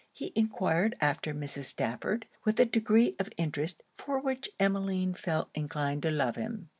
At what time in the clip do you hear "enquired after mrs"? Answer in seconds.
0.35-1.65